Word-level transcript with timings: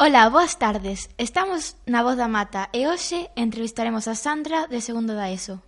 Ola, 0.00 0.28
boas 0.28 0.54
tardes. 0.54 1.10
Estamos 1.18 1.74
na 1.82 2.06
Voz 2.06 2.14
da 2.14 2.30
Mata 2.30 2.70
e 2.70 2.86
hoxe 2.86 3.34
entrevistaremos 3.34 4.06
a 4.06 4.14
Sandra 4.14 4.70
de 4.70 4.78
segundo 4.78 5.18
da 5.18 5.26
ESO. 5.26 5.58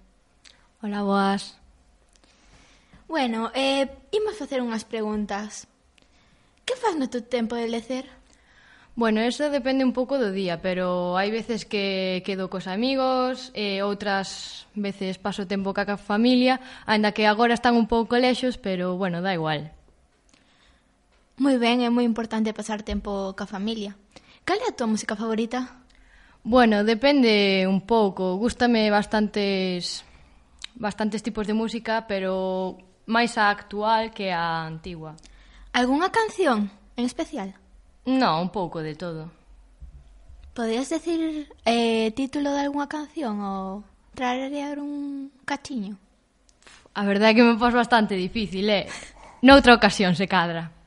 Ola, 0.79 1.03
boas. 1.03 1.59
Bueno, 3.11 3.51
eh, 3.59 3.91
imos 4.15 4.39
facer 4.39 4.62
unhas 4.62 4.87
preguntas. 4.87 5.66
Que 6.62 6.79
faz 6.79 6.95
no 6.95 7.11
teu 7.11 7.27
tempo 7.27 7.59
de 7.59 7.66
lecer? 7.66 8.07
Bueno, 8.95 9.19
eso 9.19 9.51
depende 9.51 9.83
un 9.83 9.91
pouco 9.91 10.15
do 10.15 10.30
día, 10.30 10.62
pero 10.62 11.19
hai 11.19 11.35
veces 11.35 11.66
que 11.66 12.23
quedo 12.23 12.47
cos 12.47 12.71
amigos, 12.71 13.51
e 13.51 13.83
outras 13.83 14.71
veces 14.79 15.19
paso 15.19 15.51
tempo 15.51 15.74
ca 15.74 15.99
familia, 15.99 16.62
aínda 16.87 17.10
que 17.10 17.27
agora 17.27 17.59
están 17.59 17.74
un 17.74 17.91
pouco 17.91 18.15
lexos, 18.15 18.62
pero 18.62 18.95
bueno, 18.95 19.27
da 19.27 19.35
igual. 19.35 19.74
Moi 21.41 21.57
ben, 21.57 21.80
é 21.80 21.89
moi 21.89 22.05
importante 22.05 22.53
pasar 22.53 22.85
tempo 22.85 23.33
ca 23.33 23.49
familia. 23.49 23.97
Cal 24.45 24.61
é 24.61 24.69
a 24.69 24.77
tua 24.77 24.93
música 24.93 25.17
favorita? 25.17 25.80
Bueno, 26.45 26.85
depende 26.85 27.65
un 27.65 27.80
pouco. 27.80 28.37
Gústame 28.37 28.93
bastantes 28.93 30.05
bastantes 30.77 31.25
tipos 31.25 31.49
de 31.49 31.57
música, 31.57 32.05
pero 32.05 32.77
máis 33.09 33.41
a 33.41 33.49
actual 33.49 34.13
que 34.13 34.37
a 34.37 34.69
antigua. 34.69 35.16
Algúnha 35.73 36.13
canción 36.13 36.69
en 37.01 37.09
especial? 37.09 37.57
No, 38.05 38.37
un 38.37 38.52
pouco 38.52 38.85
de 38.85 38.93
todo. 38.93 39.33
Podrías 40.52 40.93
decir 40.93 41.49
eh, 41.65 42.13
título 42.13 42.52
de 42.52 42.69
algunha 42.69 42.85
canción 42.85 43.41
ou 43.41 43.80
traer 44.13 44.77
un 44.77 45.32
cachiño? 45.49 45.97
A 46.93 47.09
verdade 47.09 47.32
é 47.32 47.37
que 47.41 47.49
me 47.49 47.57
pos 47.57 47.73
bastante 47.73 48.13
difícil, 48.13 48.69
eh? 48.69 48.93
Noutra 49.41 49.73
ocasión 49.73 50.13
se 50.13 50.29
cadra. 50.29 50.79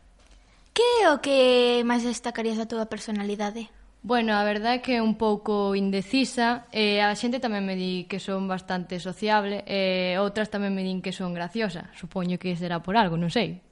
Que 0.73 1.05
é 1.05 1.13
o 1.13 1.21
que 1.21 1.85
máis 1.85 2.01
destacarías 2.01 2.57
da 2.57 2.65
túa 2.65 2.89
personalidade? 2.89 3.69
Bueno, 4.03 4.35
a 4.35 4.43
verdade 4.43 4.81
é 4.81 4.83
que 4.83 4.93
é 4.97 5.01
un 5.01 5.15
pouco 5.15 5.79
indecisa. 5.79 6.67
Eh, 6.75 6.99
a 6.99 7.15
xente 7.15 7.39
tamén 7.39 7.63
me 7.63 7.79
di 7.79 8.03
que 8.09 8.19
son 8.19 8.51
bastante 8.51 8.99
sociable 8.99 9.63
e 9.63 10.17
eh, 10.17 10.19
outras 10.19 10.51
tamén 10.51 10.75
me 10.75 10.83
din 10.83 10.99
que 10.99 11.15
son 11.15 11.31
graciosa. 11.31 11.87
Supoño 11.95 12.35
que 12.35 12.57
será 12.59 12.83
por 12.83 12.97
algo, 12.97 13.15
non 13.15 13.31
sei. 13.31 13.63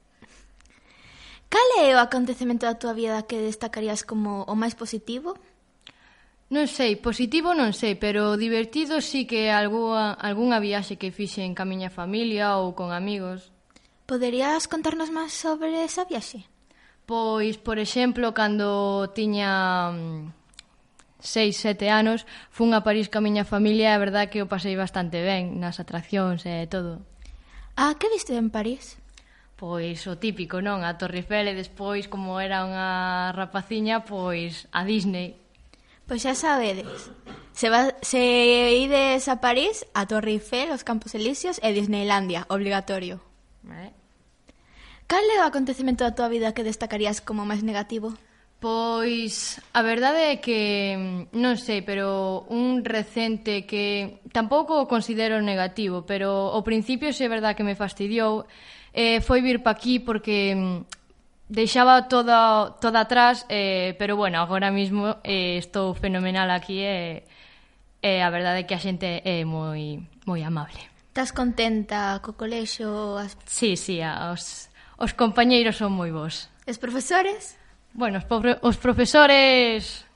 Cal 1.52 1.68
é 1.84 1.92
o 1.92 2.00
acontecemento 2.00 2.64
da 2.64 2.80
túa 2.80 2.96
vida 2.96 3.28
que 3.28 3.44
destacarías 3.44 4.08
como 4.08 4.48
o 4.48 4.54
máis 4.56 4.72
positivo? 4.72 5.36
Non 6.48 6.64
sei, 6.64 6.96
positivo 6.96 7.52
non 7.52 7.76
sei, 7.76 7.98
pero 7.98 8.40
divertido 8.40 9.04
sí 9.04 9.28
que 9.28 9.52
algua, 9.52 10.16
algunha 10.16 10.64
viaxe 10.64 10.96
que 10.96 11.12
fixe 11.12 11.44
en 11.44 11.52
camiña 11.52 11.92
familia 11.92 12.56
ou 12.56 12.72
con 12.72 12.88
amigos. 12.88 13.52
Poderías 14.08 14.64
contarnos 14.64 15.12
máis 15.12 15.36
sobre 15.36 15.84
esa 15.84 16.08
viaxe? 16.08 16.51
Pois, 17.06 17.58
por 17.58 17.78
exemplo, 17.78 18.32
cando 18.32 19.10
tiña 19.10 19.90
mm, 19.90 20.32
seis, 21.22 21.56
sete 21.56 21.90
anos, 21.90 22.26
fun 22.50 22.74
a 22.74 22.82
París 22.86 23.10
ca 23.10 23.22
miña 23.22 23.46
familia 23.46 23.90
e 23.90 23.94
a 23.94 24.02
verdad 24.02 24.30
que 24.30 24.42
o 24.42 24.50
pasei 24.50 24.74
bastante 24.74 25.22
ben 25.22 25.58
nas 25.62 25.78
atraccións 25.78 26.46
e 26.46 26.66
todo. 26.70 27.02
Ah, 27.78 27.94
que 27.98 28.10
viste 28.10 28.34
en 28.34 28.50
París? 28.50 28.98
Pois 29.58 30.02
o 30.10 30.18
típico, 30.18 30.58
non? 30.58 30.82
A 30.82 30.98
Torre 30.98 31.22
Eiffel 31.22 31.46
e 31.50 31.54
despois, 31.54 32.10
como 32.10 32.42
era 32.42 32.66
unha 32.66 33.30
rapaciña, 33.30 34.02
pois 34.02 34.66
a 34.74 34.82
Disney. 34.82 35.38
Pois 36.02 36.26
xa 36.26 36.34
sabedes, 36.34 37.14
se, 37.54 37.70
va, 37.70 37.94
se 38.02 38.18
ides 38.82 39.30
a 39.30 39.38
París, 39.38 39.86
a 39.94 40.02
Torre 40.10 40.34
Eiffel, 40.34 40.74
os 40.74 40.82
Campos 40.82 41.14
Elíseos 41.14 41.62
e 41.62 41.70
Disneylandia, 41.70 42.42
obligatorio. 42.50 43.22
Vale. 43.62 44.01
Cal 45.12 45.28
é 45.28 45.44
o 45.44 45.44
acontecemento 45.44 46.08
da 46.08 46.16
túa 46.16 46.32
vida 46.32 46.56
que 46.56 46.64
destacarías 46.64 47.20
como 47.20 47.44
máis 47.44 47.60
negativo? 47.60 48.16
Pois 48.64 49.60
a 49.76 49.84
verdade 49.84 50.32
é 50.32 50.40
que 50.40 50.96
mm, 50.96 51.36
non 51.36 51.60
sei, 51.60 51.84
pero 51.84 52.48
un 52.48 52.80
recente 52.80 53.68
que 53.68 54.24
tampouco 54.32 54.80
o 54.80 54.88
considero 54.88 55.44
negativo, 55.44 56.08
pero 56.08 56.56
ao 56.56 56.64
principio 56.64 57.12
se 57.12 57.28
é 57.28 57.28
verdade 57.28 57.60
que 57.60 57.68
me 57.68 57.76
fastidiou, 57.76 58.48
eh, 58.96 59.20
foi 59.20 59.44
vir 59.44 59.60
pa 59.60 59.76
aquí 59.76 60.00
porque 60.00 60.56
mm, 60.56 60.88
deixaba 61.44 62.08
toda 62.08 62.72
toda 62.80 63.04
atrás, 63.04 63.44
eh, 63.52 63.92
pero 64.00 64.16
bueno, 64.16 64.40
agora 64.40 64.72
mesmo 64.72 65.20
eh, 65.28 65.60
estou 65.60 65.92
fenomenal 65.92 66.48
aquí 66.48 66.80
e 66.80 67.28
eh, 68.00 68.16
eh, 68.16 68.20
a 68.24 68.32
verdade 68.32 68.64
é 68.64 68.66
que 68.66 68.72
a 68.72 68.80
xente 68.80 69.20
é 69.20 69.44
moi 69.44 70.00
moi 70.24 70.40
amable. 70.40 70.80
Estás 71.12 71.36
contenta 71.36 72.16
co 72.24 72.32
colexo? 72.32 73.20
As... 73.20 73.36
Sí, 73.44 73.76
sí, 73.76 74.00
os 74.00 74.71
Os 75.02 75.18
compañeiros 75.18 75.82
son 75.82 75.98
moi 75.98 76.14
bons. 76.14 76.46
Os 76.62 76.78
profesores? 76.78 77.58
Bueno, 77.90 78.22
os, 78.22 78.26
pobre, 78.30 78.54
os 78.62 78.78
profesores... 78.78 80.06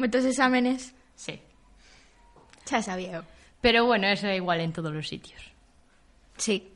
Moitos 0.00 0.24
exámenes? 0.24 0.96
Sí. 1.12 1.36
Xa 2.64 2.80
sabía 2.80 3.20
eu. 3.20 3.24
Pero 3.60 3.84
bueno, 3.84 4.08
eso 4.08 4.24
é 4.32 4.40
igual 4.40 4.64
en 4.64 4.72
todos 4.72 4.96
os 4.96 5.04
sitios. 5.04 5.52
Sí. 6.40 6.72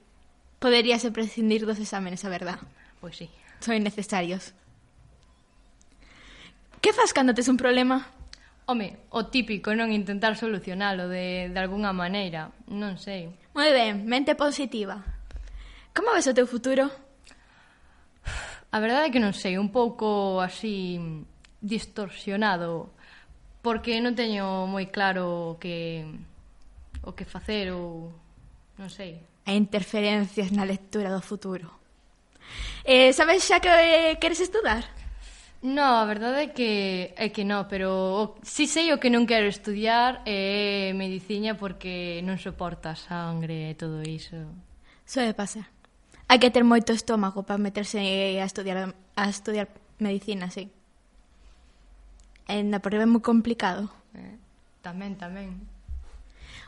Poderíase 0.60 1.08
prescindir 1.08 1.64
dos 1.64 1.80
exámenes, 1.80 2.20
a 2.22 2.28
verdad. 2.28 2.60
Pois 3.00 3.16
pues 3.16 3.24
sí. 3.24 3.26
Son 3.64 3.80
necesarios. 3.80 4.52
Que 6.84 6.92
faz 6.92 7.16
cando 7.16 7.32
tes 7.32 7.48
un 7.48 7.56
problema? 7.56 8.12
Home, 8.68 9.08
o 9.08 9.24
típico, 9.32 9.72
non 9.72 9.88
intentar 9.88 10.36
solucionalo 10.36 11.08
de, 11.08 11.48
de 11.48 11.58
alguna 11.64 11.96
maneira, 11.96 12.52
non 12.68 13.00
sei. 13.00 13.32
Moi 13.56 13.72
ben, 13.72 14.04
mente 14.04 14.36
positiva. 14.36 15.15
Como 15.96 16.12
ves 16.12 16.28
o 16.28 16.36
teu 16.36 16.44
futuro? 16.44 16.92
A 18.68 18.78
verdade 18.84 19.08
é 19.08 19.12
que 19.16 19.22
non 19.24 19.32
sei, 19.32 19.56
un 19.56 19.72
pouco 19.72 20.44
así 20.44 21.00
distorsionado 21.64 22.92
porque 23.64 23.96
non 24.04 24.12
teño 24.12 24.68
moi 24.68 24.92
claro 24.92 25.56
o 25.56 25.58
que 25.58 26.04
o 27.00 27.16
que 27.16 27.24
facer 27.24 27.72
ou 27.72 28.12
non 28.76 28.92
sei. 28.92 29.24
A 29.48 29.56
interferencias 29.56 30.52
na 30.52 30.68
lectura 30.68 31.08
do 31.08 31.24
futuro. 31.24 31.72
Eh, 32.84 33.16
sabes 33.16 33.48
xa 33.48 33.64
que 33.64 33.72
eh, 33.72 34.20
queres 34.20 34.44
estudar? 34.44 34.84
No, 35.64 35.96
a 35.96 36.04
verdade 36.04 36.46
é 36.46 36.48
que 36.52 36.70
é 37.16 37.32
que 37.32 37.48
no, 37.48 37.64
pero 37.72 37.88
o, 37.90 38.22
si 38.44 38.68
sei 38.68 38.92
o 38.92 39.00
que 39.00 39.08
non 39.08 39.24
quero 39.24 39.48
estudiar 39.48 40.20
é 40.28 40.92
eh, 40.92 40.94
medicina 40.94 41.56
porque 41.56 42.20
non 42.20 42.36
soporta 42.36 42.92
a 42.92 43.00
sangre 43.00 43.72
e 43.72 43.74
todo 43.74 44.04
iso. 44.04 44.44
Soe 45.06 45.32
pasar. 45.32 45.75
Hai 46.26 46.38
que 46.42 46.50
ter 46.50 46.66
moito 46.66 46.90
estómago 46.90 47.46
para 47.46 47.62
meterse 47.62 48.02
eh, 48.02 48.42
a 48.42 48.46
estudiar 48.50 48.94
a 49.14 49.24
estudiar 49.30 49.70
medicina, 50.02 50.50
sí. 50.50 50.74
Enda, 52.50 52.82
prueba 52.82 53.06
é 53.06 53.10
moi 53.10 53.22
complicado. 53.22 53.90
Eh, 54.14 54.38
tamén, 54.82 55.14
tamén. 55.14 55.66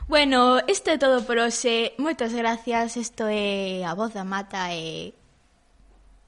Bueno, 0.09 0.57
isto 0.65 0.89
é 0.89 0.97
todo 0.97 1.21
por 1.27 1.37
hoxe. 1.37 1.93
Moitas 2.01 2.33
gracias. 2.33 2.97
Isto 2.97 3.27
é 3.29 3.85
a 3.85 3.93
voz 3.93 4.15
da 4.15 4.23
mata 4.23 4.71
e 4.73 5.13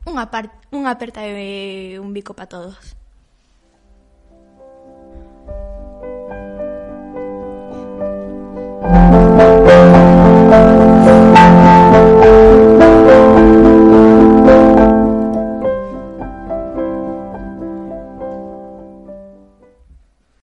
unha, 0.06 0.30
part, 0.30 0.52
unha 0.70 0.94
aperta 0.94 1.26
e 1.26 1.98
un 1.98 2.14
bico 2.14 2.36
para 2.38 2.52
todos. 2.52 3.00